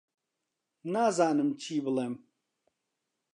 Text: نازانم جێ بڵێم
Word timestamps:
نازانم 0.93 1.49
جێ 1.61 1.77
بڵێم 1.85 2.13